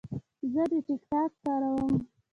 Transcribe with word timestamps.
زه 0.53 0.63
د 0.71 0.73
ټک 0.87 1.01
ټاک 1.11 1.31
کاروم. 1.43 1.93